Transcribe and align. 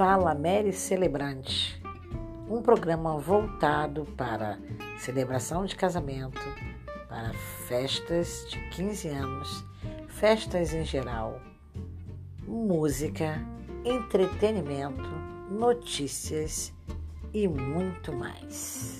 Fala 0.00 0.34
Mary 0.34 0.72
Celebrante, 0.72 1.78
um 2.48 2.62
programa 2.62 3.18
voltado 3.18 4.06
para 4.16 4.58
celebração 4.98 5.66
de 5.66 5.76
casamento, 5.76 6.40
para 7.06 7.34
festas 7.68 8.46
de 8.48 8.58
15 8.70 9.08
anos, 9.08 9.62
festas 10.08 10.72
em 10.72 10.86
geral, 10.86 11.38
música, 12.46 13.46
entretenimento, 13.84 15.10
notícias 15.50 16.72
e 17.34 17.46
muito 17.46 18.10
mais. 18.10 18.99